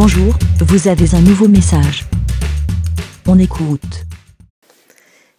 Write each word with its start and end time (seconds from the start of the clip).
Bonjour, 0.00 0.32
vous 0.60 0.86
avez 0.86 1.12
un 1.16 1.20
nouveau 1.20 1.48
message. 1.48 2.04
On 3.26 3.36
écoute. 3.36 4.04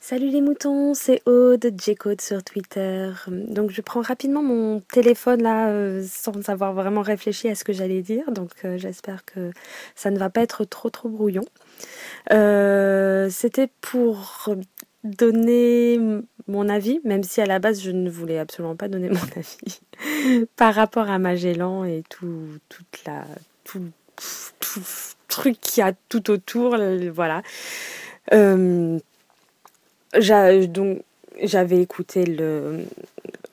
Salut 0.01 0.31
les 0.31 0.41
moutons, 0.41 0.93
c'est 0.93 1.21
Aude, 1.25 1.73
J-Code 1.81 2.19
sur 2.19 2.43
Twitter. 2.43 3.09
Donc 3.29 3.71
je 3.71 3.79
prends 3.79 4.01
rapidement 4.01 4.43
mon 4.43 4.81
téléphone 4.81 5.43
là 5.43 5.69
euh, 5.69 6.05
sans 6.05 6.49
avoir 6.49 6.73
vraiment 6.73 7.01
réfléchi 7.01 7.47
à 7.47 7.55
ce 7.55 7.63
que 7.63 7.71
j'allais 7.71 8.01
dire. 8.01 8.33
Donc 8.33 8.49
euh, 8.65 8.77
j'espère 8.77 9.23
que 9.23 9.51
ça 9.95 10.11
ne 10.11 10.19
va 10.19 10.29
pas 10.29 10.41
être 10.41 10.65
trop 10.65 10.89
trop 10.89 11.07
brouillon. 11.07 11.45
Euh, 12.33 13.29
C'était 13.29 13.69
pour 13.79 14.49
donner 15.05 16.01
mon 16.49 16.67
avis, 16.67 16.99
même 17.05 17.23
si 17.23 17.39
à 17.39 17.45
la 17.45 17.59
base 17.59 17.81
je 17.81 17.91
ne 17.91 18.09
voulais 18.09 18.39
absolument 18.39 18.75
pas 18.75 18.89
donner 18.89 19.07
mon 19.09 19.37
avis 19.37 19.79
par 20.57 20.75
rapport 20.75 21.09
à 21.09 21.17
Magellan 21.17 21.85
et 21.85 22.03
tout, 22.09 22.57
toute 22.67 23.05
la, 23.05 23.23
tout, 23.63 23.79
truc 25.27 25.59
qu'il 25.61 25.81
y 25.83 25.87
a 25.87 25.93
tout 26.09 26.29
autour, 26.31 26.77
voilà. 27.13 27.41
Euh, 28.33 28.99
donc 30.67 31.01
j'avais 31.41 31.81
écouté 31.81 32.25
le, 32.25 32.83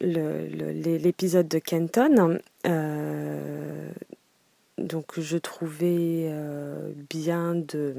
l'épisode 0.00 1.46
de 1.46 1.58
Kenton. 1.58 2.40
Euh, 2.66 3.88
donc 4.78 5.18
je 5.18 5.38
trouvais 5.38 6.28
euh, 6.30 6.90
bien 7.10 7.54
de 7.54 7.94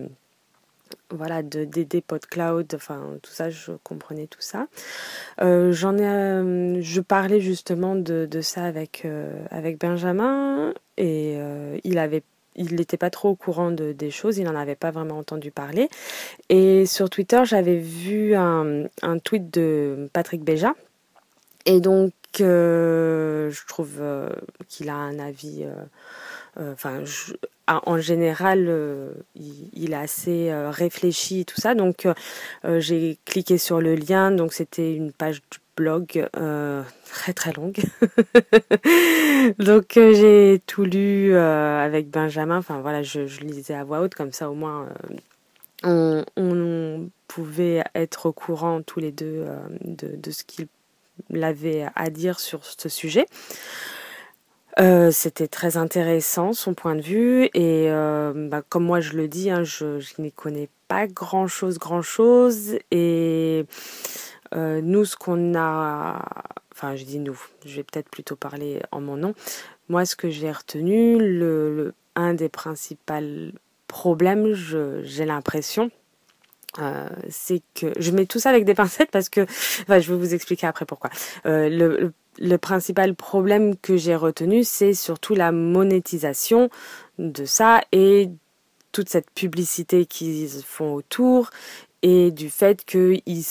voilà 1.10 1.42
d'aider 1.42 2.02
PodCloud, 2.02 2.74
enfin 2.76 3.02
tout 3.22 3.32
ça, 3.32 3.50
je 3.50 3.72
comprenais 3.84 4.28
tout 4.28 4.42
ça. 4.42 4.68
J'en 5.40 5.98
ai, 5.98 6.82
je 6.82 7.02
parlais 7.02 7.40
justement 7.40 7.96
de, 7.96 8.28
de 8.30 8.42
ça 8.42 8.64
avec 8.66 9.08
avec 9.50 9.80
Benjamin 9.80 10.74
et 10.98 11.38
il 11.84 11.98
avait 11.98 12.24
il 12.58 12.76
n'était 12.76 12.98
pas 12.98 13.10
trop 13.10 13.30
au 13.30 13.36
courant 13.36 13.72
de, 13.72 13.92
des 13.92 14.12
choses, 14.12 14.38
il 14.38 14.44
n'en 14.44 14.56
avait 14.56 14.76
pas 14.76 14.92
vraiment 14.92 15.18
entendu 15.18 15.52
parler. 15.52 15.90
Et 16.50 16.86
sur 16.86 17.10
Twitter, 17.10 17.42
j'avais 17.46 17.78
vu 17.78 18.36
un, 18.36 18.88
tweet 19.24 19.54
de 19.54 20.10
Patrick 20.14 20.44
Béja. 20.44 20.74
Et 21.66 21.82
donc, 21.82 22.14
euh, 22.40 23.50
je 23.52 23.66
trouve 23.68 23.98
euh, 24.00 24.30
qu'il 24.68 24.90
a 24.90 24.96
un 24.96 25.20
avis. 25.20 25.66
Euh, 26.60 26.74
enfin, 26.74 27.04
en 27.68 28.00
général, 28.00 28.72
il, 29.36 29.92
est 29.92 29.96
assez 29.96 30.52
réfléchi, 30.70 31.46
tout 31.46 31.60
ça. 31.60 31.76
Donc, 31.76 32.08
j'ai 32.64 33.18
cliqué 33.26 33.58
sur 33.58 33.82
le 33.82 33.96
lien. 33.96 34.32
Donc, 34.32 34.54
c'était 34.54 34.94
une 34.94 35.12
page 35.12 35.42
blog 35.78 36.28
euh, 36.36 36.84
très 37.06 37.32
très 37.34 37.54
longue. 37.54 37.78
Donc 39.60 39.96
euh, 39.96 40.14
j'ai 40.14 40.62
tout 40.66 40.84
lu 40.84 41.34
euh, 41.34 41.80
avec 41.80 42.10
Benjamin. 42.10 42.58
Enfin 42.58 42.82
voilà, 42.82 43.04
je, 43.04 43.22
lisais 43.42 43.76
à 43.76 43.86
voix 43.86 44.02
haute 44.02 44.16
comme 44.16 44.34
ça 44.34 44.50
au 44.50 44.56
moins 44.56 44.90
on, 45.84 47.10
pouvait 47.28 47.84
être 47.94 48.26
au 48.26 48.32
courant 48.32 48.82
tous 48.82 49.00
les 49.00 49.12
deux 49.12 49.46
de, 49.84 50.32
ce 50.32 50.44
qu'il 50.44 50.68
avait 51.44 51.86
à 51.96 52.10
dire 52.10 52.40
sur 52.40 52.66
ce 52.66 52.90
sujet. 52.90 53.28
C'était 55.12 55.48
très 55.48 55.78
intéressant 55.78 56.54
son 56.54 56.74
point 56.74 56.96
de 56.96 57.02
vue 57.02 57.50
et 57.54 57.90
bah, 58.50 58.64
comme 58.68 58.86
moi 58.86 59.02
je 59.02 59.14
le 59.14 59.28
dis, 59.28 59.52
hein, 59.52 59.64
je 59.64 60.00
n'y 60.20 60.32
connais 60.32 60.70
pas 60.88 61.06
grand 61.08 61.48
chose, 61.48 61.78
grand 61.78 62.02
chose 62.02 62.78
et 62.92 63.66
euh, 64.56 64.82
nous, 64.82 65.06
ce 65.06 65.16
qu'on 65.16 65.56
a, 65.56 66.24
enfin, 66.74 66.96
je 66.96 67.04
dis 67.04 67.20
nous, 67.20 67.40
je 67.66 67.78
vais 67.78 67.84
peut-être 67.84 68.10
plutôt 68.10 68.36
parler 68.36 68.82
en 68.92 69.02
mon 69.02 69.18
nom. 69.18 69.34
Moi, 69.90 70.06
ce 70.06 70.16
que 70.16 70.30
j'ai 70.30 70.52
retenu, 70.52 71.18
le, 71.18 71.94
un 72.16 72.34
des 72.34 72.50
principaux 72.50 73.14
problèmes, 73.88 74.54
j'ai 74.54 75.26
l'impression, 75.26 75.90
euh, 76.80 77.08
c'est 77.30 77.62
que 77.74 77.94
je 77.98 78.12
mets 78.12 78.26
tout 78.26 78.40
ça 78.40 78.50
avec 78.50 78.66
des 78.66 78.74
pincettes 78.76 79.12
parce 79.12 79.30
que, 79.30 79.42
enfin, 79.42 80.00
je 80.00 80.12
vais 80.12 80.18
vous 80.18 80.34
expliquer 80.34 80.68
après 80.68 80.86
pourquoi. 80.86 81.10
Euh, 81.46 81.70
le, 81.70 82.14
le, 82.38 82.58
principal 82.58 83.16
problème 83.16 83.76
que 83.78 83.98
j'ai 83.98 84.16
retenu, 84.16 84.64
c'est 84.64 84.94
surtout 84.94 85.34
la 85.34 85.52
monétisation 85.52 86.70
de 87.18 87.46
ça 87.46 87.82
et 87.92 88.30
toute 88.92 89.10
cette 89.10 89.32
publicité 89.32 90.06
qu'ils 90.06 90.50
font 90.64 90.94
autour 90.94 91.50
et 92.04 92.32
du 92.32 92.50
fait 92.50 92.86
qu'ils 92.86 93.44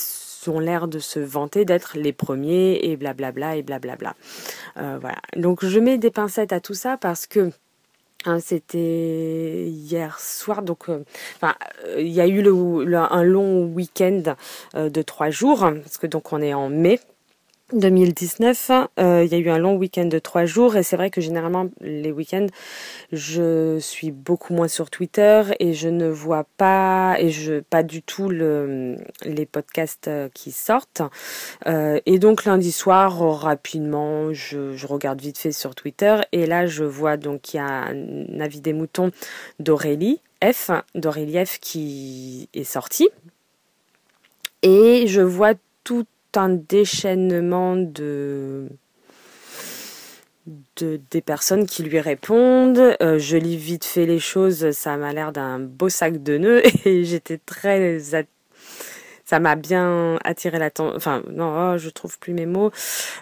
ont 0.49 0.59
l'air 0.59 0.87
de 0.87 0.99
se 0.99 1.19
vanter 1.19 1.65
d'être 1.65 1.97
les 1.97 2.13
premiers 2.13 2.79
et 2.83 2.97
blablabla 2.97 3.55
et 3.55 3.63
blablabla. 3.63 4.15
Euh, 4.77 4.97
voilà. 4.99 5.17
Donc 5.35 5.65
je 5.65 5.79
mets 5.79 5.97
des 5.97 6.11
pincettes 6.11 6.53
à 6.53 6.59
tout 6.59 6.73
ça 6.73 6.97
parce 6.97 7.27
que 7.27 7.51
hein, 8.25 8.39
c'était 8.39 9.67
hier 9.67 10.19
soir, 10.19 10.61
donc 10.61 10.89
euh, 10.89 11.03
il 11.97 12.09
y 12.09 12.21
a 12.21 12.27
eu 12.27 12.41
le, 12.41 12.95
un 12.95 13.23
long 13.23 13.65
week-end 13.65 14.35
euh, 14.75 14.89
de 14.89 15.01
trois 15.01 15.29
jours 15.29 15.59
parce 15.59 15.97
que 15.97 16.07
donc 16.07 16.33
on 16.33 16.41
est 16.41 16.53
en 16.53 16.69
mai. 16.69 16.99
2019, 17.73 18.71
euh, 18.97 19.23
il 19.25 19.31
y 19.31 19.35
a 19.35 19.37
eu 19.37 19.49
un 19.49 19.57
long 19.57 19.75
week-end 19.75 20.05
de 20.05 20.19
trois 20.19 20.45
jours 20.45 20.77
et 20.77 20.83
c'est 20.83 20.95
vrai 20.95 21.09
que 21.09 21.19
généralement 21.19 21.67
les 21.81 22.13
week-ends, 22.13 22.47
je 23.11 23.77
suis 23.79 24.11
beaucoup 24.11 24.53
moins 24.53 24.69
sur 24.69 24.89
Twitter 24.89 25.43
et 25.59 25.73
je 25.73 25.89
ne 25.89 26.07
vois 26.07 26.45
pas 26.55 27.17
et 27.19 27.29
je 27.29 27.59
pas 27.59 27.83
du 27.83 28.01
tout 28.01 28.29
le, 28.29 28.95
les 29.25 29.45
podcasts 29.45 30.07
euh, 30.07 30.29
qui 30.33 30.51
sortent. 30.51 31.01
Euh, 31.65 31.99
et 32.05 32.19
donc 32.19 32.45
lundi 32.45 32.71
soir, 32.71 33.19
rapidement, 33.41 34.31
je, 34.31 34.71
je, 34.73 34.87
regarde 34.87 35.19
vite 35.19 35.37
fait 35.37 35.51
sur 35.51 35.75
Twitter 35.75 36.21
et 36.31 36.45
là 36.45 36.67
je 36.67 36.85
vois 36.85 37.17
donc 37.17 37.41
qu'il 37.41 37.57
y 37.57 37.61
a 37.61 37.65
un 37.65 38.39
avis 38.39 38.61
des 38.61 38.71
moutons 38.71 39.11
d'Aurélie 39.59 40.21
F, 40.41 40.71
d'Aurélie 40.95 41.45
F 41.45 41.59
qui 41.59 42.47
est 42.53 42.63
sorti 42.63 43.09
et 44.61 45.05
je 45.07 45.21
vois 45.21 45.53
tout 45.83 46.05
un 46.37 46.49
déchaînement 46.49 47.75
de, 47.75 48.67
de 50.77 50.99
des 51.11 51.21
personnes 51.21 51.65
qui 51.65 51.83
lui 51.83 51.99
répondent. 51.99 52.95
Euh, 53.01 53.19
je 53.19 53.37
lis 53.37 53.57
vite 53.57 53.85
fait 53.85 54.05
les 54.05 54.19
choses, 54.19 54.71
ça 54.71 54.97
m'a 54.97 55.13
l'air 55.13 55.31
d'un 55.31 55.59
beau 55.59 55.89
sac 55.89 56.21
de 56.23 56.37
nœuds 56.37 56.61
et 56.85 57.03
j'étais 57.03 57.37
très 57.37 57.99
ça 59.27 59.39
m'a 59.41 59.55
bien 59.55 60.17
attiré 60.23 60.57
l'attention. 60.57 60.95
Enfin, 60.95 61.21
non, 61.29 61.73
oh, 61.73 61.77
je 61.77 61.89
trouve 61.89 62.17
plus 62.17 62.33
mes 62.33 62.45
mots. 62.45 62.71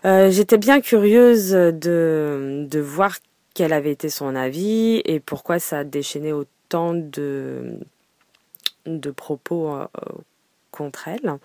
Euh, 0.06 0.30
j'étais 0.30 0.60
bien 0.60 0.80
curieuse 0.80 1.52
de, 1.52 2.68
de 2.70 2.80
voir 2.80 3.18
quel 3.56 3.74
avait 3.74 3.92
été 3.92 4.10
son 4.10 4.36
avis 4.36 5.02
et 5.06 5.20
pourquoi 5.20 5.58
ça 5.58 5.80
a 5.80 5.84
déchaîné 5.84 6.32
autant 6.32 6.94
de, 6.94 7.80
de 8.86 9.12
propos 9.12 9.74
euh, 9.74 9.88
contre 10.76 11.08
elle. 11.08 11.38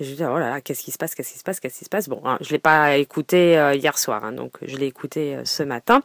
je 0.00 0.08
lui 0.08 0.16
dis, 0.16 0.24
oh 0.24 0.38
là 0.38 0.48
là, 0.48 0.60
qu'est-ce 0.60 0.82
qui 0.82 0.90
se 0.90 0.98
passe, 0.98 1.14
qu'est-ce 1.14 1.32
qui 1.32 1.38
se 1.38 1.44
passe, 1.44 1.60
qu'est-ce 1.60 1.78
qui 1.78 1.84
se 1.84 1.90
passe? 1.90 2.08
Bon, 2.08 2.20
hein, 2.24 2.38
je 2.40 2.48
ne 2.48 2.52
l'ai 2.52 2.58
pas 2.58 2.96
écouté 2.96 3.58
euh, 3.58 3.74
hier 3.74 3.98
soir, 3.98 4.24
hein, 4.24 4.32
donc 4.32 4.52
je 4.62 4.76
l'ai 4.76 4.86
écouté 4.86 5.36
euh, 5.36 5.44
ce 5.44 5.62
matin. 5.62 6.02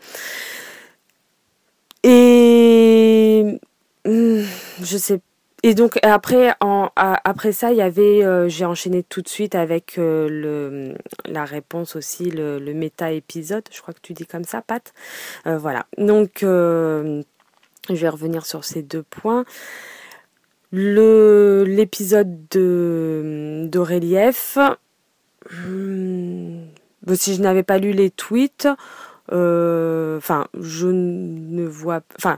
Et 2.03 3.59
hmm, 4.05 4.43
je 4.81 4.97
sais 4.97 5.19
et 5.63 5.73
donc 5.73 5.97
après, 6.03 6.53
après 6.61 7.51
ça, 7.51 7.71
il 7.71 7.77
y 7.77 7.81
avait, 7.81 8.23
euh, 8.23 8.47
j'ai 8.47 8.63
enchaîné 8.63 9.01
tout 9.01 9.23
de 9.23 9.27
suite 9.27 9.55
avec 9.55 9.95
le, 9.97 10.93
la 11.25 11.45
réponse 11.45 11.95
aussi, 11.95 12.29
le, 12.29 12.59
le 12.59 12.73
méta 12.75 13.11
épisode. 13.11 13.63
Je 13.71 13.81
crois 13.81 13.93
que 13.95 13.99
tu 13.99 14.13
dis 14.13 14.27
comme 14.27 14.43
ça, 14.43 14.61
Pat. 14.61 14.93
voilà. 15.45 15.87
Donc, 15.97 16.43
je 16.43 17.23
vais 17.89 18.09
revenir 18.09 18.45
sur 18.45 18.63
ces 18.63 18.83
deux 18.83 19.03
points. 19.03 19.45
L'épisode 20.71 22.47
de 22.49 23.67
d'Aurélief. 23.71 24.57
Hmm, 25.49 26.65
si 27.13 27.35
je 27.35 27.41
n'avais 27.41 27.63
pas 27.63 27.77
lu 27.77 27.93
les 27.93 28.09
tweets, 28.09 28.67
euh, 29.31 30.17
enfin, 30.17 30.47
je 30.59 30.87
ne 30.87 31.65
vois, 31.65 32.01
enfin, 32.17 32.37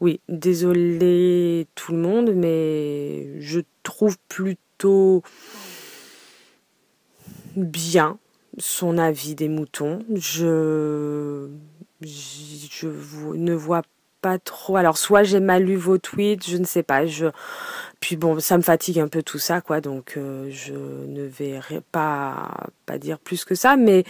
oui, 0.00 0.20
désolé 0.28 1.66
tout 1.74 1.92
le 1.92 1.98
monde, 1.98 2.32
mais 2.34 3.40
je 3.40 3.60
trouve 3.82 4.18
plutôt 4.28 5.22
bien 7.56 8.18
son 8.58 8.98
avis 8.98 9.34
des 9.34 9.48
moutons. 9.48 10.04
Je, 10.14 11.48
je 12.02 12.88
ne 13.34 13.54
vois 13.54 13.82
trop. 14.38 14.76
Alors 14.76 14.98
soit 14.98 15.22
j'ai 15.22 15.40
mal 15.40 15.64
lu 15.64 15.76
vos 15.76 15.98
tweets, 15.98 16.48
je 16.48 16.56
ne 16.56 16.64
sais 16.64 16.82
pas. 16.82 17.06
Je 17.06 17.26
puis 18.00 18.16
bon, 18.16 18.38
ça 18.40 18.56
me 18.56 18.62
fatigue 18.62 19.00
un 19.00 19.08
peu 19.08 19.22
tout 19.22 19.38
ça, 19.38 19.60
quoi. 19.60 19.80
Donc 19.80 20.14
euh, 20.16 20.48
je 20.50 20.74
ne 20.74 21.22
vais 21.22 21.60
pas 21.92 22.48
dire 22.98 23.18
plus 23.18 23.44
que 23.44 23.54
ça, 23.54 23.76
mais 23.76 24.04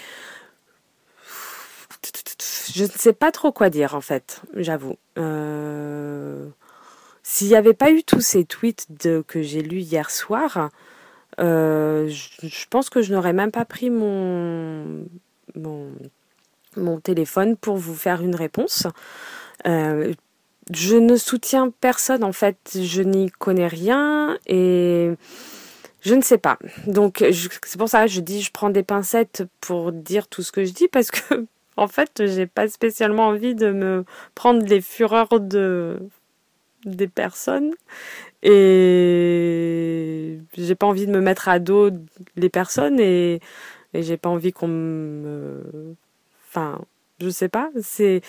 je 2.72 2.84
ne 2.84 2.88
sais 2.88 3.12
pas 3.12 3.32
trop 3.32 3.52
quoi 3.52 3.70
dire 3.70 3.94
en 3.94 4.00
fait. 4.00 4.42
J'avoue. 4.56 4.96
Euh... 5.18 6.46
S'il 7.22 7.48
n'y 7.48 7.56
avait 7.56 7.74
pas 7.74 7.90
eu 7.90 8.02
tous 8.02 8.20
ces 8.20 8.44
tweets 8.44 8.86
de, 9.02 9.24
que 9.26 9.40
j'ai 9.42 9.62
lus 9.62 9.80
hier 9.80 10.10
soir, 10.10 10.70
euh, 11.40 12.06
je, 12.08 12.46
je, 12.46 12.66
pense 12.68 12.90
que 12.90 13.00
je 13.00 13.14
n'aurais 13.14 13.32
même 13.32 13.50
pas 13.50 13.64
pris 13.64 13.88
mon, 13.88 15.06
mon, 15.54 15.90
mon 16.76 17.00
téléphone 17.00 17.56
pour 17.56 17.76
vous 17.76 17.94
faire 17.94 18.22
une 18.22 18.34
réponse. 18.34 18.86
Euh, 19.66 20.12
je 20.72 20.96
ne 20.96 21.16
soutiens 21.16 21.70
personne 21.80 22.24
en 22.24 22.32
fait, 22.32 22.78
je 22.80 23.02
n'y 23.02 23.30
connais 23.30 23.66
rien 23.66 24.38
et 24.46 25.12
je 26.00 26.14
ne 26.14 26.22
sais 26.22 26.38
pas. 26.38 26.58
Donc 26.86 27.24
c'est 27.28 27.78
pour 27.78 27.88
ça 27.88 28.04
que 28.06 28.10
je 28.10 28.20
dis 28.20 28.42
je 28.42 28.50
prends 28.50 28.70
des 28.70 28.82
pincettes 28.82 29.44
pour 29.60 29.92
dire 29.92 30.26
tout 30.28 30.42
ce 30.42 30.52
que 30.52 30.64
je 30.64 30.72
dis 30.72 30.88
parce 30.88 31.10
que 31.10 31.46
en 31.76 31.88
fait 31.88 32.22
j'ai 32.26 32.46
pas 32.46 32.68
spécialement 32.68 33.28
envie 33.28 33.54
de 33.54 33.72
me 33.72 34.04
prendre 34.34 34.64
les 34.64 34.80
fureurs 34.80 35.40
de 35.40 35.98
des 36.84 37.08
personnes 37.08 37.72
et 38.42 40.38
j'ai 40.56 40.74
pas 40.74 40.86
envie 40.86 41.06
de 41.06 41.12
me 41.12 41.20
mettre 41.20 41.48
à 41.48 41.58
dos 41.58 41.90
les 42.36 42.50
personnes 42.50 43.00
et, 43.00 43.40
et 43.94 44.02
j'ai 44.02 44.18
pas 44.18 44.28
envie 44.28 44.52
qu'on 44.52 44.68
me 44.68 45.96
enfin 46.48 46.80
je 47.20 47.28
sais 47.30 47.48
pas. 47.48 47.70
C'est, 47.82 48.22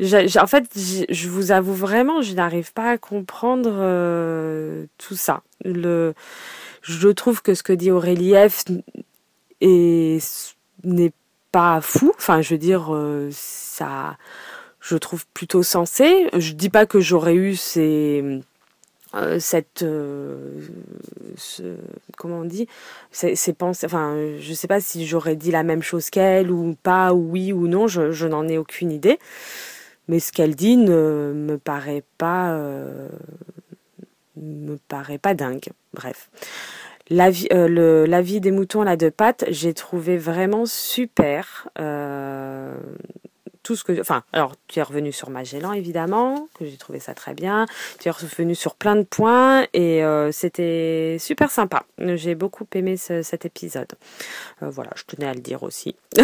en 0.00 0.46
fait, 0.46 0.64
je 0.74 1.28
vous 1.28 1.52
avoue 1.52 1.74
vraiment, 1.74 2.22
je 2.22 2.34
n'arrive 2.34 2.72
pas 2.72 2.90
à 2.90 2.98
comprendre 2.98 3.70
euh, 3.72 4.86
tout 4.98 5.16
ça. 5.16 5.42
Le, 5.64 6.14
je 6.82 7.08
trouve 7.08 7.42
que 7.42 7.54
ce 7.54 7.62
que 7.62 7.72
dit 7.72 7.90
Aurélie 7.90 8.34
F 8.48 8.64
n'est 10.84 11.12
pas 11.52 11.80
fou. 11.80 12.12
Enfin, 12.16 12.40
je 12.42 12.54
veux 12.54 12.58
dire, 12.58 12.94
euh, 12.94 13.28
ça, 13.32 14.16
je 14.80 14.96
trouve 14.96 15.26
plutôt 15.34 15.62
sensé. 15.62 16.28
Je 16.36 16.52
dis 16.52 16.70
pas 16.70 16.86
que 16.86 17.00
j'aurais 17.00 17.34
eu 17.34 17.56
ces 17.56 18.42
euh, 19.14 19.40
cette 19.40 19.82
euh, 19.82 20.60
comment 22.16 22.38
on 22.38 22.44
dit 22.44 22.68
ces, 23.10 23.34
pensées 23.52 23.86
enfin 23.86 24.16
je 24.38 24.52
sais 24.54 24.68
pas 24.68 24.80
si 24.80 25.04
j'aurais 25.04 25.34
dit 25.34 25.50
la 25.50 25.64
même 25.64 25.82
chose 25.82 26.10
qu'elle 26.10 26.52
ou 26.52 26.76
pas 26.80 27.12
ou 27.12 27.30
oui 27.30 27.52
ou 27.52 27.66
non 27.66 27.88
je, 27.88 28.12
je 28.12 28.26
n'en 28.26 28.46
ai 28.46 28.56
aucune 28.56 28.92
idée. 28.92 29.18
Mais 30.06 30.20
ce 30.20 30.32
qu'elle 30.32 30.54
dit 30.54 30.76
ne 30.76 31.32
me 31.34 31.58
paraît 31.58 32.04
pas 32.18 32.52
euh, 32.52 33.08
me 34.36 34.76
paraît 34.76 35.18
pas 35.18 35.34
dingue. 35.34 35.68
Bref. 35.92 36.30
La 37.08 37.30
vie, 37.30 37.48
le, 37.50 38.04
la 38.06 38.22
vie 38.22 38.40
des 38.40 38.52
moutons 38.52 38.82
à 38.82 38.84
la 38.84 38.96
deux 38.96 39.10
pattes, 39.10 39.44
j'ai 39.48 39.74
trouvé 39.74 40.16
vraiment 40.16 40.66
super 40.66 41.68
tout 43.62 43.76
ce 43.76 43.84
que. 43.84 44.00
Enfin, 44.00 44.22
alors, 44.32 44.54
tu 44.68 44.78
es 44.78 44.82
revenu 44.82 45.12
sur 45.12 45.30
Magellan, 45.30 45.72
évidemment, 45.72 46.48
que 46.58 46.64
j'ai 46.64 46.76
trouvé 46.76 46.98
ça 46.98 47.14
très 47.14 47.34
bien. 47.34 47.66
Tu 48.00 48.08
es 48.08 48.10
revenu 48.10 48.54
sur 48.54 48.74
plein 48.74 48.96
de 48.96 49.02
points 49.02 49.66
et 49.72 50.02
euh, 50.04 50.32
c'était 50.32 51.16
super 51.18 51.50
sympa. 51.50 51.84
J'ai 51.98 52.34
beaucoup 52.34 52.66
aimé 52.74 52.96
cet 52.96 53.44
épisode. 53.44 53.92
Euh, 54.62 54.70
voilà, 54.70 54.90
je 54.96 55.04
tenais 55.04 55.28
à 55.28 55.34
le 55.34 55.40
dire 55.40 55.62
aussi. 55.62 55.96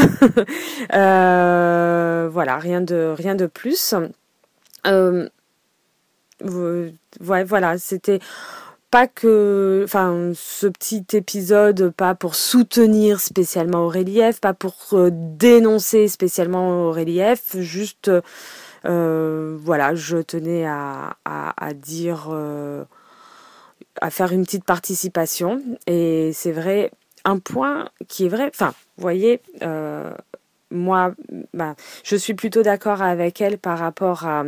Euh, 0.93 2.29
voilà, 2.31 2.59
rien 2.59 2.81
de, 2.81 3.13
rien 3.17 3.35
de 3.35 3.47
plus. 3.47 3.95
voilà, 7.21 7.79
c'était 7.79 8.21
pas 8.91 9.07
que, 9.09 9.83
enfin, 9.85 10.33
ce 10.35 10.67
petit 10.67 11.05
épisode, 11.13 11.91
pas 11.91 12.15
pour 12.15 12.35
soutenir 12.35 13.21
spécialement 13.21 13.85
Aurélie 13.85 14.21
F, 14.33 14.41
pas 14.41 14.55
pour 14.55 14.77
euh, 14.93 15.11
dénoncer 15.13 16.09
spécialement 16.09 16.87
Aurélie 16.87 17.21
F, 17.21 17.59
juste, 17.59 18.11
euh, 18.85 19.57
voilà, 19.61 19.95
je 19.95 20.19
tenais 20.19 20.67
à, 20.67 21.17
à, 21.25 21.75
dire, 21.75 22.29
euh, 22.31 22.85
à 24.01 24.11
faire 24.11 24.33
une 24.33 24.45
petite 24.45 24.65
participation. 24.65 25.61
Et 25.87 26.31
c'est 26.33 26.53
vrai, 26.53 26.93
un 27.25 27.39
point 27.39 27.89
qui 28.09 28.27
est 28.27 28.29
vrai, 28.29 28.51
enfin, 28.55 28.73
vous 28.97 29.03
voyez, 29.03 29.41
moi, 30.71 31.15
bah, 31.55 31.75
je 32.05 32.17
suis 32.17 32.35
plutôt 32.35 32.63
d'accord 32.63 33.03
avec 33.03 33.41
elle 33.41 33.59
par 33.59 33.79
rapport 33.79 34.27
à 34.27 34.45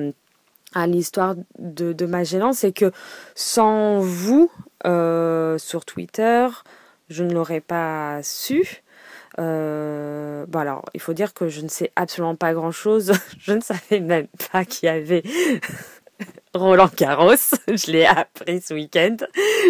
à 0.75 0.87
l'histoire 0.87 1.35
de, 1.59 1.93
de, 1.93 2.07
Magellan, 2.07 2.53
c'est 2.53 2.73
que 2.73 2.93
sans 3.35 4.01
vous 4.01 4.51
euh, 4.87 5.59
sur 5.59 5.85
Twitter, 5.85 6.47
je 7.09 7.25
ne 7.25 7.33
l'aurais 7.33 7.61
pas 7.61 8.21
su. 8.23 8.83
Euh, 9.39 10.47
bon 10.47 10.59
alors, 10.59 10.85
il 10.95 11.01
faut 11.01 11.13
dire 11.13 11.33
que 11.33 11.49
je 11.49 11.61
ne 11.61 11.69
sais 11.69 11.93
absolument 11.97 12.35
pas 12.35 12.53
grand-chose. 12.55 13.13
je 13.39 13.53
ne 13.53 13.61
savais 13.61 14.01
même 14.01 14.27
pas 14.53 14.65
qu'il 14.65 14.87
y 14.87 14.91
avait 14.91 15.23
Roland 16.59 16.91
Garros. 16.97 17.35
Je 17.69 17.91
l'ai 17.91 18.05
appris 18.05 18.61
ce 18.61 18.75
week-end. 18.75 19.17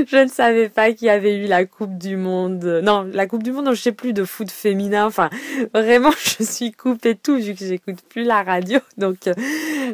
Je 0.07 0.17
ne 0.17 0.29
savais 0.29 0.69
pas 0.69 0.93
qu'il 0.93 1.07
y 1.07 1.11
avait 1.11 1.37
eu 1.37 1.47
la 1.47 1.65
Coupe 1.65 1.97
du 1.99 2.17
Monde. 2.17 2.81
Non, 2.83 3.09
la 3.13 3.27
Coupe 3.27 3.43
du 3.43 3.53
Monde, 3.53 3.67
non, 3.67 3.75
je 3.75 3.81
sais 3.81 3.93
plus 3.93 4.13
de 4.13 4.25
foot 4.25 4.51
féminin. 4.51 5.07
Enfin, 5.07 5.31
vraiment, 5.75 6.11
je 6.39 6.43
suis 6.43 6.73
coupée 6.73 7.15
tout 7.15 7.37
vu 7.37 7.55
que 7.55 7.65
j'écoute 7.65 7.99
plus 8.09 8.25
la 8.25 8.43
radio. 8.43 8.81
Donc, 8.97 9.27
euh, 9.27 9.35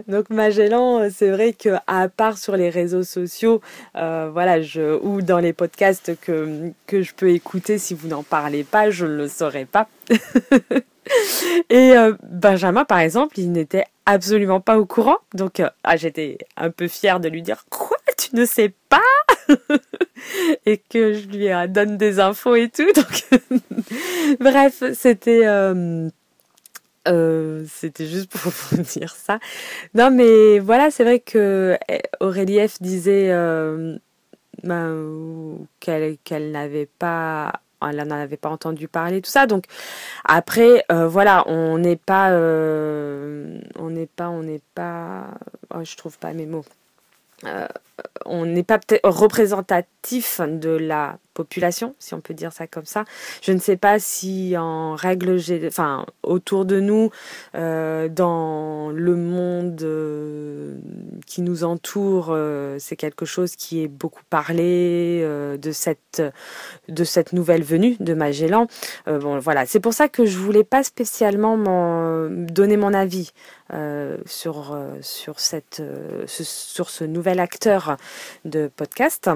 donc 0.09 0.31
Magellan, 0.31 1.09
c'est 1.11 1.31
vrai 1.31 1.53
que 1.53 1.71
à 1.87 2.09
part 2.09 2.39
sur 2.39 2.57
les 2.57 2.71
réseaux 2.71 3.03
sociaux, 3.03 3.61
euh, 3.97 4.31
voilà, 4.33 4.63
je 4.63 4.99
ou 5.03 5.23
dans 5.23 5.39
les 5.39 5.53
podcasts 5.53 6.19
que 6.21 6.71
que 6.87 7.03
je 7.03 7.15
peux 7.15 7.31
écouter, 7.31 7.79
si 7.79 7.95
vous 7.95 8.09
n'en 8.09 8.23
parlez 8.23 8.65
pas, 8.65 8.91
je 8.91 9.07
ne 9.07 9.17
le 9.17 9.29
saurais 9.29 9.67
pas. 9.67 9.89
Et 11.71 11.97
euh, 11.97 12.15
Benjamin, 12.23 12.85
par 12.85 12.99
exemple, 12.99 13.39
il 13.39 13.53
n'était 13.53 13.85
absolument 14.07 14.61
pas 14.61 14.79
au 14.79 14.87
courant. 14.87 15.19
Donc, 15.35 15.61
euh, 15.61 15.69
ah, 15.83 15.97
j'étais 15.97 16.39
un 16.57 16.71
peu 16.71 16.89
fière 16.89 17.21
de 17.21 17.29
lui 17.29 17.43
dire 17.43 17.65
Quoi 17.71 17.97
Tu 18.17 18.35
ne 18.37 18.45
sais 18.45 18.73
pas? 18.89 19.01
Et 20.67 20.79
que 20.79 21.13
je 21.13 21.27
lui 21.27 21.49
donne 21.69 21.97
des 21.97 22.21
infos 22.21 22.55
et 22.55 22.71
tout. 22.71 22.91
Bref, 24.41 24.83
c'était. 24.95 25.43
Euh, 25.47 26.09
juste 27.99 28.31
pour 28.31 28.51
vous 28.51 28.83
dire 28.83 29.15
ça. 29.15 29.39
Non, 29.95 30.11
mais 30.11 30.59
voilà, 30.59 30.91
c'est 30.91 31.05
vrai 31.05 31.21
que 31.21 31.77
eh, 31.89 32.01
Aurélie 32.21 32.67
F 32.67 32.81
disait 32.81 33.31
ben, 34.63 35.67
qu'elle 35.81 36.51
n'avait 36.51 36.89
pas 36.99 37.53
elle 37.89 37.97
n'en 37.97 38.15
avait 38.17 38.37
pas 38.37 38.49
entendu 38.49 38.89
parler, 38.89 39.21
tout 39.21 39.31
ça. 39.31 39.47
Donc 39.47 39.65
après, 40.25 40.85
euh, 40.91 41.09
voilà, 41.09 41.45
on 41.49 41.79
n'est 41.79 41.97
pas, 41.97 42.31
euh, 42.33 43.59
on 43.79 43.91
n'est 43.91 44.07
pas, 44.07 44.29
on 44.29 44.43
n'est 44.43 44.63
pas, 44.75 45.27
oh, 45.75 45.85
je 45.85 45.97
trouve 45.97 46.19
pas 46.19 46.33
mes 46.33 46.47
mots. 46.47 46.65
Euh, 47.45 47.67
on 48.25 48.47
n'est 48.47 48.63
pas 48.63 48.81
représentatif 49.03 50.41
de 50.41 50.71
la 50.71 51.19
population, 51.35 51.95
si 51.99 52.15
on 52.15 52.21
peut 52.21 52.33
dire 52.33 52.53
ça 52.53 52.67
comme 52.67 52.87
ça. 52.87 53.05
Je 53.43 53.53
ne 53.53 53.59
sais 53.59 53.77
pas 53.77 53.99
si 53.99 54.57
en 54.57 54.95
règle, 54.95 55.39
enfin 55.67 56.07
autour 56.23 56.65
de 56.65 56.81
nous, 56.81 57.11
dans 57.53 58.91
le 58.91 59.17
monde 59.17 59.77
qui 61.25 61.43
nous 61.43 61.65
entoure, 61.65 62.29
euh, 62.31 62.77
c'est 62.79 62.97
quelque 62.97 63.25
chose 63.25 63.57
qui 63.57 63.83
est 63.83 63.89
beaucoup 63.89 64.23
parlé 64.31 65.23
de 65.25 65.73
cette 65.73 66.23
de 66.89 67.05
cette 67.05 67.33
nouvelle 67.33 67.63
venue 67.63 67.97
de 68.01 68.15
Magellan. 68.15 68.67
bon, 69.07 69.39
voilà, 69.39 69.67
c'est 69.67 69.81
pour 69.81 69.95
ça 69.95 70.09
que 70.09 70.27
je 70.27 70.39
voulais 70.39 70.65
pas 70.65 70.83
spécialement 70.83 71.57
donner 72.29 72.77
mon 72.77 72.95
avis 72.95 73.33
sur 74.27 74.79
sur 75.01 75.41
cette 75.41 75.83
sur 76.27 76.91
ce 76.91 77.05
nouvel 77.05 77.41
acteur 77.41 77.97
de 78.45 78.71
podcast. 78.75 79.31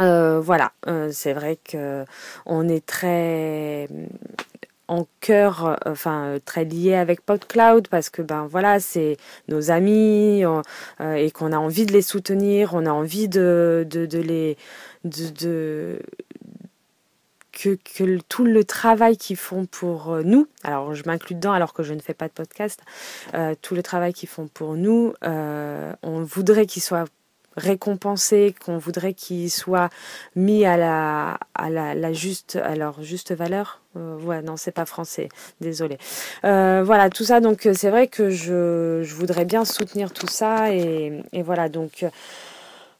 Euh, 0.00 0.40
voilà, 0.40 0.72
euh, 0.86 1.10
c'est 1.12 1.34
vrai 1.34 1.58
que 1.62 2.04
on 2.46 2.68
est 2.68 2.84
très 2.84 3.88
en 4.92 5.06
cœur, 5.20 5.78
enfin 5.86 6.36
très 6.44 6.66
lié 6.66 6.94
avec 6.94 7.22
PodCloud 7.22 7.88
parce 7.88 8.10
que 8.10 8.20
ben 8.20 8.46
voilà, 8.46 8.78
c'est 8.78 9.16
nos 9.48 9.70
amis 9.70 10.44
euh, 10.44 11.14
et 11.14 11.30
qu'on 11.30 11.52
a 11.52 11.56
envie 11.56 11.86
de 11.86 11.92
les 11.92 12.02
soutenir, 12.02 12.74
on 12.74 12.84
a 12.84 12.90
envie 12.90 13.26
de, 13.26 13.86
de, 13.88 14.18
les 14.18 14.58
de, 15.04 15.98
que, 17.52 17.78
que, 17.96 18.18
tout 18.28 18.44
le 18.44 18.64
travail 18.64 19.16
qu'ils 19.16 19.38
font 19.38 19.64
pour 19.64 20.18
nous, 20.24 20.46
alors 20.62 20.94
je 20.94 21.04
m'inclus 21.06 21.36
dedans 21.36 21.52
alors 21.52 21.72
que 21.72 21.82
je 21.82 21.94
ne 21.94 22.00
fais 22.00 22.14
pas 22.14 22.28
de 22.28 22.34
podcast, 22.34 22.80
tout 23.62 23.74
le 23.74 23.82
travail 23.82 24.12
qu'ils 24.12 24.28
font 24.28 24.46
pour 24.46 24.74
nous, 24.74 25.14
on 25.22 26.22
voudrait 26.22 26.66
qu'il 26.66 26.82
soit 26.82 27.06
récompensé, 27.56 28.54
qu'on 28.64 28.78
voudrait 28.78 29.14
qu'il 29.14 29.50
soit 29.50 29.90
mis 30.36 30.64
à 30.64 30.76
la, 30.76 31.38
à 31.54 31.70
la, 31.70 32.12
juste, 32.12 32.56
alors 32.56 33.02
juste 33.02 33.32
valeur. 33.32 33.80
Euh, 33.96 34.18
ouais, 34.20 34.42
non, 34.42 34.56
c'est 34.56 34.72
pas 34.72 34.86
français, 34.86 35.28
désolé. 35.60 35.98
Euh, 36.44 36.82
voilà, 36.84 37.10
tout 37.10 37.24
ça, 37.24 37.40
donc 37.40 37.68
c'est 37.74 37.90
vrai 37.90 38.06
que 38.06 38.30
je, 38.30 39.02
je, 39.02 39.14
voudrais 39.14 39.44
bien 39.44 39.64
soutenir 39.64 40.12
tout 40.12 40.28
ça 40.28 40.72
et, 40.72 41.22
et 41.32 41.42
voilà, 41.42 41.68
donc 41.68 42.06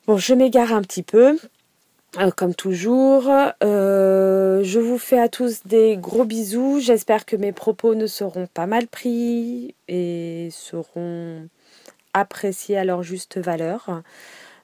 bon, 0.06 0.18
je 0.18 0.34
m'égare 0.34 0.72
un 0.72 0.82
petit 0.82 1.02
peu. 1.02 1.38
Euh, 2.18 2.30
comme 2.30 2.54
toujours, 2.54 3.22
je 3.62 4.78
vous 4.78 4.98
fais 4.98 5.18
à 5.18 5.28
tous 5.28 5.62
des 5.64 5.96
gros 5.96 6.24
bisous. 6.24 6.78
J'espère 6.80 7.24
que 7.24 7.36
mes 7.36 7.52
propos 7.52 7.94
ne 7.94 8.06
seront 8.06 8.46
pas 8.46 8.66
mal 8.66 8.86
pris 8.86 9.74
et 9.88 10.48
seront 10.52 11.48
appréciés 12.12 12.76
à 12.76 12.84
leur 12.84 13.02
juste 13.02 13.38
valeur. 13.38 14.02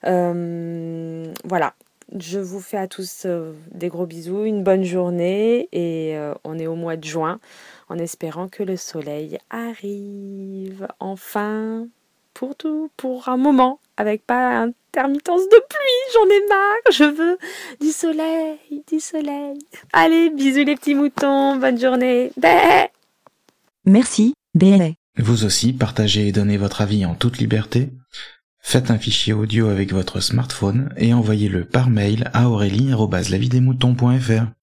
Euh, 0.05 1.33
voilà, 1.45 1.75
je 2.17 2.39
vous 2.39 2.61
fais 2.61 2.77
à 2.77 2.89
tous 2.89 3.25
euh, 3.27 3.53
des 3.73 3.89
gros 3.89 4.07
bisous, 4.07 4.45
une 4.45 4.63
bonne 4.63 4.85
journée 4.85 5.69
et 5.73 6.17
euh, 6.17 6.35
on 6.45 6.59
est 6.59 6.67
au 6.67 6.75
mois 6.75 6.97
de 6.97 7.05
juin 7.05 7.41
en 7.89 7.99
espérant 7.99 8.49
que 8.49 8.63
le 8.63 8.77
soleil 8.77 9.39
arrive 9.51 10.89
enfin 11.01 11.87
pour 12.33 12.55
tout, 12.55 12.91
pour 12.97 13.29
un 13.29 13.37
moment, 13.37 13.81
avec 13.97 14.25
pas 14.25 14.61
intermittence 14.61 15.43
de 15.43 15.63
pluie, 15.69 16.15
j'en 16.15 16.27
ai 16.27 16.49
marre, 16.49 16.93
je 16.93 17.05
veux 17.05 17.39
du 17.81 17.91
soleil, 17.91 18.85
du 18.89 19.01
soleil. 19.01 19.59
Allez, 19.93 20.31
bisous 20.31 20.65
les 20.65 20.77
petits 20.77 20.95
moutons, 20.95 21.57
bonne 21.57 21.81
journée. 21.81 22.31
Bé 22.37 22.89
Merci, 23.85 24.35
bé. 24.55 24.95
Vous 25.17 25.45
aussi, 25.45 25.73
partagez 25.73 26.29
et 26.29 26.33
donnez 26.33 26.59
votre 26.59 26.81
avis 26.81 27.05
en 27.05 27.17
toute 27.17 27.39
liberté. 27.39 27.91
Faites 28.71 28.91
un 28.91 28.99
fichier 28.99 29.33
audio 29.33 29.71
avec 29.71 29.95
votre 29.95 30.21
smartphone 30.21 30.93
et 30.99 31.15
envoyez-le 31.15 31.65
par 31.65 31.89
mail 31.89 32.31
à 32.35 32.51
aurélie.lavidemouton.fr. 32.51 34.58